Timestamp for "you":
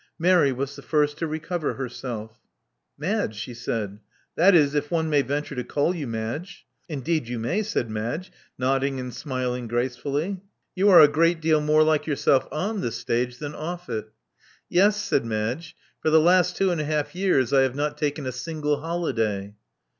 5.95-6.07, 7.27-7.37